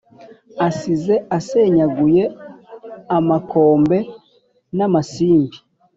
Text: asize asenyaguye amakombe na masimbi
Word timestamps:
asize 0.67 1.15
asenyaguye 1.37 2.23
amakombe 3.17 3.97
na 4.77 4.85
masimbi 4.93 5.57